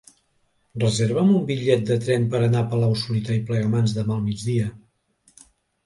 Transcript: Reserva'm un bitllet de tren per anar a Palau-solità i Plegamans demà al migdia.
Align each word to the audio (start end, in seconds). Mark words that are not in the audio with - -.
Reserva'm 0.83 1.29
un 1.41 1.43
bitllet 1.51 1.85
de 1.91 1.99
tren 2.07 2.27
per 2.33 2.41
anar 2.47 2.65
a 2.65 2.69
Palau-solità 2.73 3.39
i 3.39 3.47
Plegamans 3.53 3.97
demà 4.03 4.21
al 4.21 4.29
migdia. 4.35 4.77